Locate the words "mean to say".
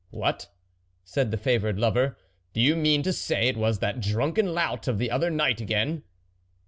2.75-3.47